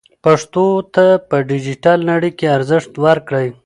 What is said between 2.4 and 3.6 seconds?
ارزښت ورکړئ.